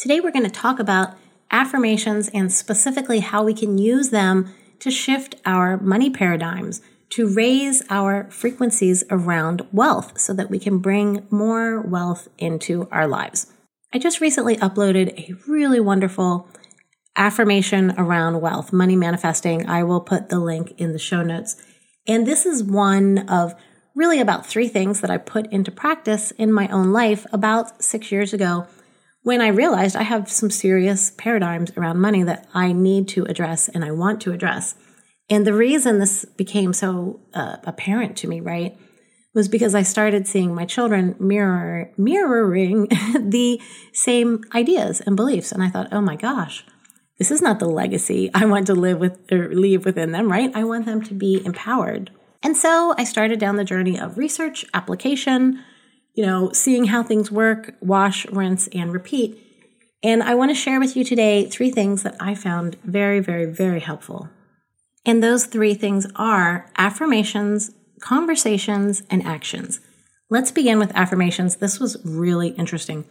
Today, 0.00 0.18
we're 0.18 0.30
going 0.30 0.46
to 0.46 0.50
talk 0.50 0.78
about 0.78 1.14
affirmations 1.50 2.30
and 2.32 2.50
specifically 2.50 3.20
how 3.20 3.44
we 3.44 3.52
can 3.52 3.76
use 3.76 4.08
them 4.08 4.50
to 4.78 4.90
shift 4.90 5.34
our 5.44 5.76
money 5.76 6.08
paradigms, 6.08 6.80
to 7.10 7.28
raise 7.28 7.82
our 7.90 8.26
frequencies 8.30 9.04
around 9.10 9.60
wealth 9.72 10.18
so 10.18 10.32
that 10.32 10.48
we 10.48 10.58
can 10.58 10.78
bring 10.78 11.26
more 11.28 11.82
wealth 11.82 12.28
into 12.38 12.88
our 12.90 13.06
lives. 13.06 13.52
I 13.92 13.98
just 13.98 14.22
recently 14.22 14.56
uploaded 14.56 15.18
a 15.18 15.34
really 15.46 15.80
wonderful 15.80 16.48
affirmation 17.14 17.92
around 17.98 18.40
wealth, 18.40 18.72
money 18.72 18.96
manifesting. 18.96 19.68
I 19.68 19.84
will 19.84 20.00
put 20.00 20.30
the 20.30 20.38
link 20.40 20.72
in 20.78 20.94
the 20.94 20.98
show 20.98 21.22
notes. 21.22 21.62
And 22.06 22.26
this 22.26 22.46
is 22.46 22.64
one 22.64 23.28
of 23.28 23.54
really 23.94 24.18
about 24.18 24.46
three 24.46 24.68
things 24.68 25.02
that 25.02 25.10
I 25.10 25.18
put 25.18 25.52
into 25.52 25.70
practice 25.70 26.30
in 26.30 26.54
my 26.54 26.68
own 26.68 26.90
life 26.90 27.26
about 27.34 27.84
six 27.84 28.10
years 28.10 28.32
ago 28.32 28.66
when 29.22 29.40
I 29.40 29.48
realized 29.48 29.96
I 29.96 30.02
have 30.02 30.30
some 30.30 30.50
serious 30.50 31.10
paradigms 31.10 31.72
around 31.76 32.00
money 32.00 32.22
that 32.22 32.48
I 32.54 32.72
need 32.72 33.08
to 33.08 33.24
address 33.24 33.68
and 33.68 33.84
I 33.84 33.90
want 33.90 34.20
to 34.22 34.32
address. 34.32 34.74
And 35.28 35.46
the 35.46 35.54
reason 35.54 35.98
this 35.98 36.24
became 36.24 36.72
so 36.72 37.20
uh, 37.34 37.56
apparent 37.64 38.16
to 38.18 38.28
me, 38.28 38.40
right, 38.40 38.76
was 39.34 39.48
because 39.48 39.74
I 39.74 39.82
started 39.82 40.26
seeing 40.26 40.54
my 40.54 40.64
children 40.64 41.14
mirror 41.20 41.92
mirroring 41.96 42.88
the 43.14 43.60
same 43.92 44.42
ideas 44.54 45.00
and 45.00 45.16
beliefs, 45.16 45.52
and 45.52 45.62
I 45.62 45.68
thought, 45.68 45.92
oh 45.92 46.00
my 46.00 46.16
gosh, 46.16 46.64
this 47.18 47.30
is 47.30 47.40
not 47.40 47.60
the 47.60 47.68
legacy 47.68 48.30
I 48.34 48.46
want 48.46 48.66
to 48.66 48.74
live 48.74 48.98
with 48.98 49.30
or 49.30 49.54
leave 49.54 49.84
within 49.84 50.10
them, 50.10 50.32
right? 50.32 50.50
I 50.54 50.64
want 50.64 50.86
them 50.86 51.02
to 51.02 51.14
be 51.14 51.44
empowered. 51.44 52.10
And 52.42 52.56
so 52.56 52.94
I 52.96 53.04
started 53.04 53.38
down 53.38 53.56
the 53.56 53.64
journey 53.64 54.00
of 54.00 54.16
research, 54.16 54.64
application, 54.72 55.62
you 56.20 56.26
know, 56.26 56.52
seeing 56.52 56.84
how 56.84 57.02
things 57.02 57.30
work, 57.30 57.74
wash, 57.80 58.26
rinse, 58.26 58.68
and 58.74 58.92
repeat. 58.92 59.42
And 60.02 60.22
I 60.22 60.34
want 60.34 60.50
to 60.50 60.54
share 60.54 60.78
with 60.78 60.94
you 60.94 61.02
today 61.02 61.48
three 61.48 61.70
things 61.70 62.02
that 62.02 62.14
I 62.20 62.34
found 62.34 62.76
very, 62.84 63.20
very, 63.20 63.46
very 63.46 63.80
helpful. 63.80 64.28
And 65.06 65.22
those 65.22 65.46
three 65.46 65.72
things 65.72 66.06
are 66.16 66.70
affirmations, 66.76 67.70
conversations, 68.00 69.02
and 69.08 69.24
actions. 69.24 69.80
Let's 70.28 70.52
begin 70.52 70.78
with 70.78 70.94
affirmations. 70.94 71.56
This 71.56 71.80
was 71.80 71.96
really 72.04 72.48
interesting. 72.48 73.06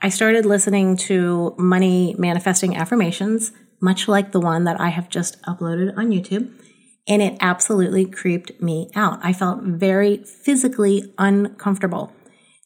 I 0.00 0.08
started 0.08 0.46
listening 0.46 0.96
to 1.08 1.56
money 1.58 2.14
manifesting 2.16 2.76
affirmations, 2.76 3.50
much 3.80 4.06
like 4.06 4.30
the 4.30 4.38
one 4.38 4.62
that 4.64 4.80
I 4.80 4.90
have 4.90 5.08
just 5.08 5.42
uploaded 5.42 5.98
on 5.98 6.12
YouTube, 6.12 6.48
and 7.08 7.22
it 7.22 7.36
absolutely 7.40 8.04
creeped 8.04 8.62
me 8.62 8.88
out. 8.94 9.18
I 9.20 9.32
felt 9.32 9.64
very 9.64 10.18
physically 10.18 11.12
uncomfortable. 11.18 12.12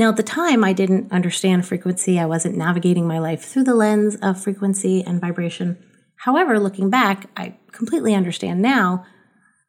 Now, 0.00 0.08
at 0.08 0.16
the 0.16 0.22
time, 0.22 0.64
I 0.64 0.72
didn't 0.72 1.12
understand 1.12 1.66
frequency. 1.66 2.18
I 2.18 2.24
wasn't 2.24 2.56
navigating 2.56 3.06
my 3.06 3.18
life 3.18 3.44
through 3.44 3.64
the 3.64 3.74
lens 3.74 4.16
of 4.22 4.42
frequency 4.42 5.04
and 5.04 5.20
vibration. 5.20 5.76
However, 6.16 6.58
looking 6.58 6.88
back, 6.88 7.28
I 7.36 7.58
completely 7.70 8.14
understand 8.14 8.62
now 8.62 9.04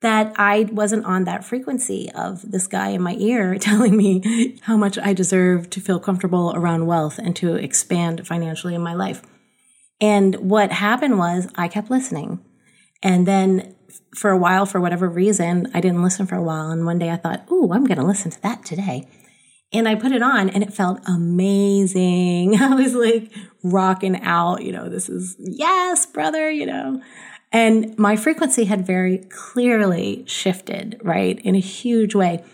that 0.00 0.34
I 0.36 0.68
wasn't 0.72 1.06
on 1.06 1.26
that 1.26 1.44
frequency 1.44 2.10
of 2.12 2.42
this 2.50 2.66
guy 2.66 2.88
in 2.88 3.02
my 3.02 3.14
ear 3.20 3.56
telling 3.60 3.96
me 3.96 4.58
how 4.62 4.76
much 4.76 4.98
I 4.98 5.12
deserve 5.12 5.70
to 5.70 5.80
feel 5.80 6.00
comfortable 6.00 6.52
around 6.56 6.86
wealth 6.86 7.20
and 7.20 7.36
to 7.36 7.54
expand 7.54 8.26
financially 8.26 8.74
in 8.74 8.82
my 8.82 8.94
life. 8.94 9.22
And 10.00 10.34
what 10.50 10.72
happened 10.72 11.18
was 11.18 11.46
I 11.54 11.68
kept 11.68 11.88
listening. 11.88 12.44
And 13.00 13.28
then 13.28 13.76
for 14.16 14.32
a 14.32 14.36
while, 14.36 14.66
for 14.66 14.80
whatever 14.80 15.08
reason, 15.08 15.70
I 15.72 15.80
didn't 15.80 16.02
listen 16.02 16.26
for 16.26 16.34
a 16.34 16.42
while. 16.42 16.70
And 16.70 16.84
one 16.84 16.98
day 16.98 17.10
I 17.10 17.16
thought, 17.16 17.46
ooh, 17.48 17.72
I'm 17.72 17.84
going 17.84 18.00
to 18.00 18.04
listen 18.04 18.32
to 18.32 18.42
that 18.42 18.64
today. 18.64 19.06
And 19.72 19.88
I 19.88 19.94
put 19.94 20.12
it 20.12 20.22
on 20.22 20.48
and 20.48 20.62
it 20.62 20.72
felt 20.72 21.00
amazing. 21.06 22.56
I 22.60 22.74
was 22.74 22.94
like 22.94 23.32
rocking 23.62 24.22
out, 24.22 24.62
you 24.62 24.72
know, 24.72 24.88
this 24.88 25.08
is, 25.08 25.36
yes, 25.38 26.06
brother, 26.06 26.50
you 26.50 26.66
know. 26.66 27.02
And 27.52 27.96
my 27.98 28.16
frequency 28.16 28.64
had 28.64 28.86
very 28.86 29.18
clearly 29.30 30.24
shifted, 30.26 31.00
right, 31.02 31.38
in 31.40 31.54
a 31.54 31.60
huge 31.60 32.14
way. 32.14 32.44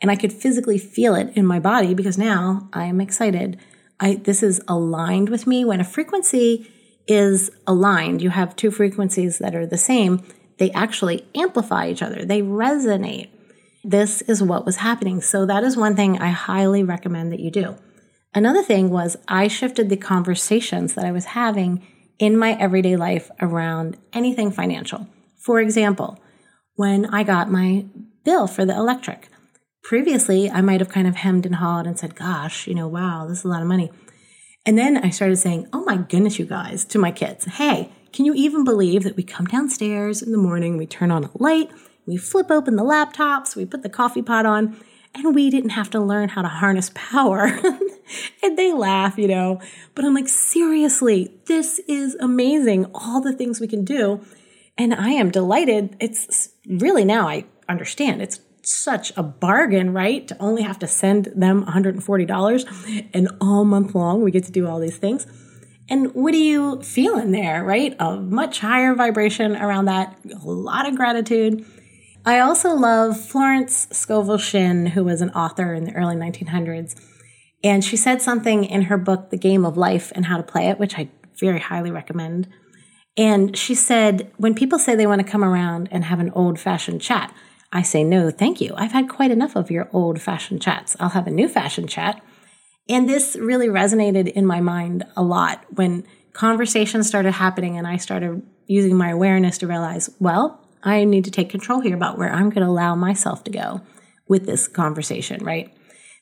And 0.00 0.10
I 0.10 0.16
could 0.16 0.32
physically 0.32 0.78
feel 0.78 1.14
it 1.14 1.32
in 1.36 1.46
my 1.46 1.60
body 1.60 1.94
because 1.94 2.18
now 2.18 2.68
I 2.72 2.84
am 2.86 3.00
excited. 3.00 3.58
I, 4.00 4.16
this 4.16 4.42
is 4.42 4.60
aligned 4.66 5.28
with 5.28 5.46
me. 5.46 5.64
When 5.64 5.80
a 5.80 5.84
frequency 5.84 6.70
is 7.06 7.50
aligned, 7.66 8.22
you 8.22 8.30
have 8.30 8.56
two 8.56 8.70
frequencies 8.70 9.38
that 9.38 9.54
are 9.54 9.66
the 9.66 9.78
same, 9.78 10.22
they 10.58 10.70
actually 10.72 11.26
amplify 11.34 11.88
each 11.88 12.02
other, 12.02 12.24
they 12.24 12.42
resonate. 12.42 13.28
This 13.84 14.22
is 14.22 14.42
what 14.42 14.64
was 14.64 14.76
happening. 14.76 15.20
So, 15.20 15.44
that 15.46 15.64
is 15.64 15.76
one 15.76 15.96
thing 15.96 16.18
I 16.18 16.28
highly 16.28 16.84
recommend 16.84 17.32
that 17.32 17.40
you 17.40 17.50
do. 17.50 17.76
Another 18.34 18.62
thing 18.62 18.90
was 18.90 19.16
I 19.28 19.48
shifted 19.48 19.88
the 19.88 19.96
conversations 19.96 20.94
that 20.94 21.04
I 21.04 21.12
was 21.12 21.26
having 21.26 21.86
in 22.18 22.36
my 22.36 22.52
everyday 22.52 22.96
life 22.96 23.30
around 23.40 23.98
anything 24.12 24.50
financial. 24.50 25.06
For 25.36 25.60
example, 25.60 26.22
when 26.76 27.06
I 27.06 27.24
got 27.24 27.50
my 27.50 27.86
bill 28.24 28.46
for 28.46 28.64
the 28.64 28.74
electric, 28.74 29.28
previously 29.82 30.48
I 30.48 30.60
might 30.60 30.80
have 30.80 30.88
kind 30.88 31.08
of 31.08 31.16
hemmed 31.16 31.44
and 31.44 31.56
hawed 31.56 31.86
and 31.86 31.98
said, 31.98 32.14
Gosh, 32.14 32.66
you 32.66 32.74
know, 32.74 32.88
wow, 32.88 33.26
this 33.26 33.38
is 33.38 33.44
a 33.44 33.48
lot 33.48 33.62
of 33.62 33.68
money. 33.68 33.90
And 34.64 34.78
then 34.78 34.96
I 34.96 35.10
started 35.10 35.36
saying, 35.36 35.68
Oh 35.72 35.84
my 35.84 35.96
goodness, 35.96 36.38
you 36.38 36.46
guys, 36.46 36.84
to 36.86 36.98
my 36.98 37.10
kids, 37.10 37.44
hey, 37.44 37.90
can 38.12 38.24
you 38.24 38.34
even 38.34 38.64
believe 38.64 39.02
that 39.02 39.16
we 39.16 39.24
come 39.24 39.46
downstairs 39.46 40.22
in 40.22 40.32
the 40.32 40.38
morning, 40.38 40.76
we 40.76 40.86
turn 40.86 41.10
on 41.10 41.24
a 41.24 41.30
light, 41.34 41.70
we 42.06 42.16
flip 42.16 42.50
open 42.50 42.76
the 42.76 42.82
laptops, 42.82 43.56
we 43.56 43.64
put 43.64 43.82
the 43.82 43.88
coffee 43.88 44.22
pot 44.22 44.46
on, 44.46 44.76
and 45.14 45.34
we 45.34 45.50
didn't 45.50 45.70
have 45.70 45.90
to 45.90 46.00
learn 46.00 46.30
how 46.30 46.42
to 46.42 46.48
harness 46.48 46.90
power. 46.94 47.46
and 48.42 48.58
they 48.58 48.72
laugh, 48.72 49.18
you 49.18 49.28
know. 49.28 49.60
But 49.94 50.04
I'm 50.04 50.14
like, 50.14 50.28
seriously, 50.28 51.34
this 51.46 51.80
is 51.88 52.14
amazing. 52.16 52.86
All 52.94 53.20
the 53.20 53.32
things 53.32 53.60
we 53.60 53.68
can 53.68 53.84
do. 53.84 54.24
And 54.78 54.94
I 54.94 55.10
am 55.10 55.30
delighted. 55.30 55.96
It's 56.00 56.50
really 56.66 57.04
now 57.04 57.28
I 57.28 57.44
understand. 57.68 58.22
It's 58.22 58.40
such 58.62 59.12
a 59.16 59.22
bargain, 59.22 59.92
right? 59.92 60.26
To 60.28 60.36
only 60.38 60.62
have 60.62 60.78
to 60.80 60.86
send 60.86 61.26
them 61.36 61.64
$140 61.66 63.08
and 63.12 63.28
all 63.40 63.64
month 63.64 63.94
long 63.94 64.22
we 64.22 64.30
get 64.30 64.44
to 64.44 64.52
do 64.52 64.66
all 64.66 64.78
these 64.78 64.98
things. 64.98 65.26
And 65.88 66.14
what 66.14 66.32
do 66.32 66.38
you 66.38 66.80
feel 66.80 67.18
in 67.18 67.32
there, 67.32 67.64
right? 67.64 67.94
A 67.98 68.16
much 68.16 68.60
higher 68.60 68.94
vibration 68.94 69.56
around 69.56 69.86
that, 69.86 70.16
a 70.32 70.48
lot 70.48 70.88
of 70.88 70.96
gratitude. 70.96 71.66
I 72.24 72.38
also 72.38 72.74
love 72.74 73.18
Florence 73.18 73.88
Scovel 73.90 74.38
Shinn, 74.38 74.86
who 74.86 75.02
was 75.02 75.20
an 75.20 75.30
author 75.30 75.74
in 75.74 75.84
the 75.84 75.94
early 75.94 76.14
1900s. 76.14 76.94
And 77.64 77.84
she 77.84 77.96
said 77.96 78.22
something 78.22 78.64
in 78.64 78.82
her 78.82 78.96
book, 78.96 79.30
The 79.30 79.36
Game 79.36 79.64
of 79.64 79.76
Life 79.76 80.12
and 80.14 80.26
How 80.26 80.36
to 80.36 80.42
Play 80.44 80.68
It, 80.68 80.78
which 80.78 80.96
I 80.96 81.08
very 81.40 81.58
highly 81.58 81.90
recommend. 81.90 82.48
And 83.16 83.56
she 83.56 83.74
said, 83.74 84.30
when 84.36 84.54
people 84.54 84.78
say 84.78 84.94
they 84.94 85.06
want 85.06 85.20
to 85.20 85.30
come 85.30 85.42
around 85.42 85.88
and 85.90 86.04
have 86.04 86.20
an 86.20 86.30
old 86.30 86.60
fashioned 86.60 87.00
chat, 87.00 87.34
I 87.72 87.82
say, 87.82 88.04
no, 88.04 88.30
thank 88.30 88.60
you. 88.60 88.72
I've 88.76 88.92
had 88.92 89.08
quite 89.08 89.32
enough 89.32 89.56
of 89.56 89.70
your 89.70 89.88
old 89.92 90.20
fashioned 90.20 90.62
chats. 90.62 90.96
I'll 91.00 91.10
have 91.10 91.26
a 91.26 91.30
new 91.30 91.48
fashioned 91.48 91.88
chat. 91.88 92.22
And 92.88 93.08
this 93.08 93.36
really 93.36 93.68
resonated 93.68 94.28
in 94.28 94.46
my 94.46 94.60
mind 94.60 95.04
a 95.16 95.22
lot 95.22 95.64
when 95.70 96.04
conversations 96.32 97.08
started 97.08 97.32
happening 97.32 97.76
and 97.76 97.86
I 97.86 97.96
started 97.96 98.42
using 98.66 98.96
my 98.96 99.10
awareness 99.10 99.58
to 99.58 99.66
realize, 99.66 100.10
well, 100.20 100.61
I 100.82 101.04
need 101.04 101.24
to 101.24 101.30
take 101.30 101.50
control 101.50 101.80
here 101.80 101.94
about 101.94 102.18
where 102.18 102.32
I'm 102.32 102.50
going 102.50 102.64
to 102.64 102.70
allow 102.70 102.94
myself 102.94 103.44
to 103.44 103.50
go 103.50 103.82
with 104.28 104.46
this 104.46 104.68
conversation, 104.68 105.44
right? 105.44 105.72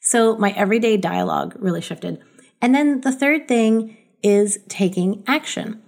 So 0.00 0.36
my 0.36 0.50
everyday 0.52 0.96
dialogue 0.96 1.54
really 1.58 1.80
shifted. 1.80 2.22
And 2.60 2.74
then 2.74 3.00
the 3.00 3.12
third 3.12 3.48
thing 3.48 3.96
is 4.22 4.58
taking 4.68 5.22
action. 5.26 5.82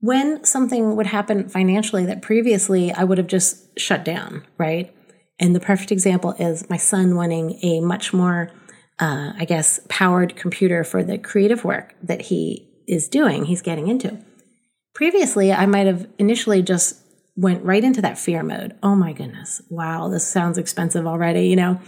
When 0.00 0.44
something 0.44 0.96
would 0.96 1.06
happen 1.06 1.48
financially 1.48 2.04
that 2.06 2.22
previously 2.22 2.92
I 2.92 3.04
would 3.04 3.18
have 3.18 3.26
just 3.26 3.78
shut 3.78 4.04
down, 4.04 4.44
right? 4.58 4.94
And 5.38 5.54
the 5.54 5.60
perfect 5.60 5.90
example 5.90 6.32
is 6.38 6.68
my 6.70 6.76
son 6.76 7.16
wanting 7.16 7.58
a 7.62 7.80
much 7.80 8.12
more, 8.12 8.50
uh, 8.98 9.32
I 9.36 9.44
guess, 9.46 9.80
powered 9.88 10.36
computer 10.36 10.84
for 10.84 11.02
the 11.02 11.18
creative 11.18 11.64
work 11.64 11.94
that 12.02 12.22
he 12.22 12.68
is 12.86 13.08
doing, 13.08 13.46
he's 13.46 13.62
getting 13.62 13.88
into. 13.88 14.22
Previously, 14.94 15.52
I 15.52 15.66
might 15.66 15.86
have 15.86 16.06
initially 16.18 16.62
just 16.62 17.00
went 17.36 17.64
right 17.64 17.82
into 17.82 18.02
that 18.02 18.18
fear 18.18 18.42
mode. 18.42 18.76
Oh 18.82 18.94
my 18.94 19.12
goodness. 19.12 19.60
Wow, 19.68 20.08
this 20.08 20.26
sounds 20.26 20.58
expensive 20.58 21.06
already, 21.06 21.48
you 21.48 21.56
know? 21.56 21.80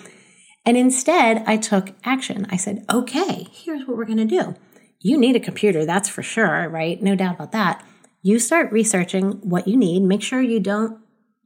And 0.64 0.76
instead, 0.76 1.44
I 1.46 1.56
took 1.56 1.94
action. 2.04 2.46
I 2.50 2.56
said, 2.56 2.84
okay, 2.92 3.46
here's 3.52 3.86
what 3.86 3.96
we're 3.96 4.04
going 4.04 4.16
to 4.18 4.24
do. 4.24 4.56
You 5.00 5.16
need 5.16 5.36
a 5.36 5.40
computer, 5.40 5.84
that's 5.84 6.08
for 6.08 6.22
sure, 6.22 6.68
right? 6.68 7.00
No 7.00 7.14
doubt 7.14 7.36
about 7.36 7.52
that. 7.52 7.84
You 8.22 8.40
start 8.40 8.72
researching 8.72 9.32
what 9.42 9.68
you 9.68 9.76
need. 9.76 10.02
Make 10.02 10.22
sure 10.22 10.42
you 10.42 10.58
don't 10.58 10.98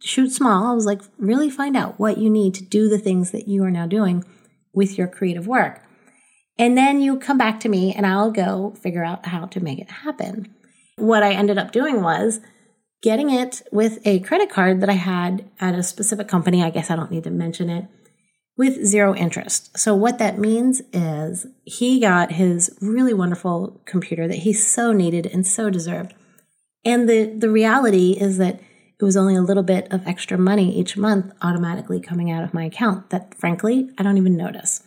shoot 0.03 0.33
small. 0.33 0.69
I 0.69 0.75
was 0.75 0.87
like, 0.87 1.03
really 1.19 1.51
find 1.51 1.77
out 1.77 2.01
what 2.01 2.17
you 2.17 2.31
need 2.31 2.55
to 2.55 2.65
do 2.65 2.89
the 2.89 2.99
things 2.99 3.33
that 3.33 3.49
you 3.49 3.63
are 3.65 3.71
now 3.71 3.87
doing 3.87 4.25
with 4.73 4.97
your 4.97 5.09
creative 5.09 5.47
work. 5.47 5.83
And 6.59 6.79
then 6.79 7.03
you 7.03 7.19
come 7.19 7.37
back 7.37 7.61
to 7.61 7.69
me 7.69 7.93
and 7.93 8.07
I'll 8.07 8.31
go 8.31 8.75
figure 8.81 9.05
out 9.05 9.27
how 9.27 9.47
to 9.47 9.61
make 9.61 9.79
it 9.79 9.91
happen. 9.91 10.55
What 10.97 11.23
I 11.23 11.33
ended 11.33 11.59
up 11.59 11.73
doing 11.73 12.03
was 12.03 12.41
getting 13.03 13.31
it 13.31 13.63
with 13.73 13.99
a 14.05 14.21
credit 14.21 14.51
card 14.51 14.81
that 14.81 14.91
I 14.91 14.95
had 14.95 15.49
at 15.61 15.75
a 15.75 15.83
specific 15.83 16.29
company. 16.29 16.63
I 16.63 16.71
guess 16.71 16.91
I 16.91 16.97
don't 16.97 17.11
need 17.11 17.25
to 17.25 17.31
mention 17.31 17.71
it, 17.71 17.87
with 18.61 18.85
zero 18.85 19.15
interest. 19.15 19.79
So 19.79 19.95
what 19.95 20.19
that 20.19 20.39
means 20.39 20.83
is 20.93 21.47
he 21.65 21.99
got 21.99 22.33
his 22.33 22.77
really 22.83 23.15
wonderful 23.15 23.81
computer 23.87 24.29
that 24.29 24.41
he 24.41 24.53
so 24.53 24.93
needed 24.93 25.25
and 25.27 25.47
so 25.47 25.71
deserved. 25.71 26.13
And 26.85 27.09
the, 27.09 27.25
the 27.25 27.49
reality 27.49 28.19
is 28.21 28.37
that 28.37 28.61
it 29.01 29.05
was 29.05 29.17
only 29.17 29.35
a 29.35 29.41
little 29.41 29.63
bit 29.63 29.91
of 29.91 30.07
extra 30.07 30.37
money 30.37 30.79
each 30.79 30.95
month 30.99 31.33
automatically 31.41 32.03
coming 32.03 32.31
out 32.31 32.45
of 32.45 32.53
my 32.53 32.65
account 32.65 33.09
that 33.09 33.35
frankly, 33.35 33.89
I 33.97 34.03
don't 34.03 34.19
even 34.19 34.37
notice. 34.37 34.83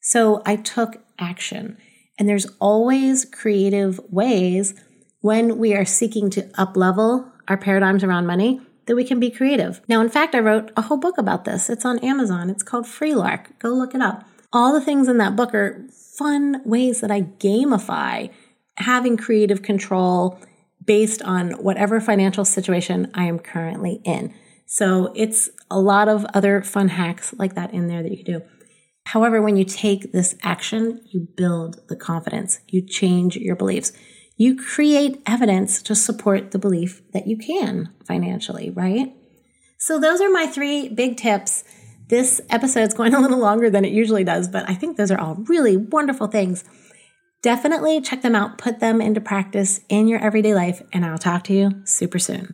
So 0.00 0.40
I 0.46 0.56
took 0.56 0.96
action. 1.18 1.76
And 2.18 2.26
there's 2.26 2.46
always 2.60 3.26
creative 3.26 4.00
ways 4.08 4.74
when 5.20 5.58
we 5.58 5.74
are 5.74 5.84
seeking 5.84 6.30
to 6.30 6.50
up 6.56 6.78
level 6.78 7.30
our 7.48 7.56
paradigms 7.56 8.04
around 8.04 8.26
money 8.26 8.60
that 8.86 8.96
we 8.96 9.04
can 9.04 9.20
be 9.20 9.30
creative. 9.30 9.80
Now, 9.88 10.00
in 10.00 10.08
fact, 10.08 10.34
I 10.34 10.40
wrote 10.40 10.70
a 10.76 10.82
whole 10.82 10.96
book 10.96 11.18
about 11.18 11.44
this. 11.44 11.68
It's 11.68 11.84
on 11.84 11.98
Amazon. 11.98 12.48
It's 12.50 12.62
called 12.62 12.86
Freelark. 12.86 13.58
Go 13.58 13.70
look 13.70 13.94
it 13.94 14.00
up. 14.00 14.24
All 14.52 14.72
the 14.72 14.80
things 14.80 15.08
in 15.08 15.18
that 15.18 15.36
book 15.36 15.54
are 15.54 15.86
fun 15.92 16.62
ways 16.64 17.00
that 17.00 17.10
I 17.10 17.22
gamify 17.22 18.30
having 18.76 19.16
creative 19.16 19.62
control 19.62 20.40
based 20.84 21.20
on 21.22 21.50
whatever 21.52 22.00
financial 22.00 22.44
situation 22.44 23.10
I 23.12 23.24
am 23.24 23.38
currently 23.38 24.00
in. 24.04 24.32
So 24.64 25.12
it's 25.14 25.50
a 25.70 25.78
lot 25.78 26.08
of 26.08 26.24
other 26.32 26.62
fun 26.62 26.88
hacks 26.88 27.34
like 27.34 27.54
that 27.54 27.74
in 27.74 27.88
there 27.88 28.02
that 28.02 28.10
you 28.10 28.24
can 28.24 28.40
do. 28.40 28.42
However, 29.04 29.42
when 29.42 29.56
you 29.56 29.64
take 29.64 30.12
this 30.12 30.34
action, 30.42 31.02
you 31.06 31.28
build 31.36 31.80
the 31.88 31.96
confidence, 31.96 32.60
you 32.68 32.82
change 32.82 33.36
your 33.36 33.56
beliefs 33.56 33.92
you 34.38 34.56
create 34.56 35.20
evidence 35.26 35.82
to 35.82 35.96
support 35.96 36.52
the 36.52 36.58
belief 36.60 37.02
that 37.10 37.26
you 37.26 37.36
can 37.36 37.92
financially, 38.04 38.70
right? 38.70 39.12
So, 39.78 39.98
those 40.00 40.20
are 40.20 40.30
my 40.30 40.46
three 40.46 40.88
big 40.88 41.16
tips. 41.16 41.64
This 42.06 42.40
episode 42.48 42.88
is 42.88 42.94
going 42.94 43.14
a 43.14 43.20
little 43.20 43.38
longer 43.38 43.68
than 43.68 43.84
it 43.84 43.92
usually 43.92 44.24
does, 44.24 44.48
but 44.48 44.68
I 44.70 44.74
think 44.74 44.96
those 44.96 45.10
are 45.10 45.20
all 45.20 45.34
really 45.34 45.76
wonderful 45.76 46.28
things. 46.28 46.64
Definitely 47.42 48.00
check 48.00 48.22
them 48.22 48.36
out, 48.36 48.58
put 48.58 48.78
them 48.78 49.00
into 49.00 49.20
practice 49.20 49.80
in 49.88 50.06
your 50.06 50.20
everyday 50.20 50.54
life, 50.54 50.82
and 50.92 51.04
I'll 51.04 51.18
talk 51.18 51.44
to 51.44 51.52
you 51.52 51.82
super 51.84 52.20
soon. 52.20 52.46